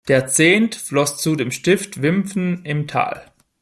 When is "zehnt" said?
0.25-0.73